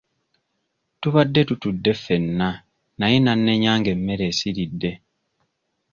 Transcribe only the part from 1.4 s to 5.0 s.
tutudde ffenna naye n'annenya ng'emmere esiridde.